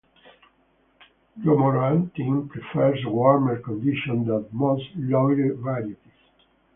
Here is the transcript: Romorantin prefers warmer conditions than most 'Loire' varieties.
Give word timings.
Romorantin 1.45 2.49
prefers 2.49 2.97
warmer 3.05 3.59
conditions 3.59 4.25
than 4.25 4.47
most 4.51 4.85
'Loire' 4.95 5.53
varieties. 5.53 5.97